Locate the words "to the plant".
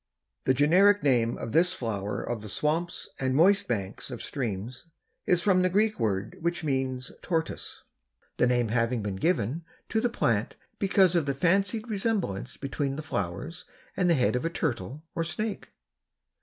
9.89-10.55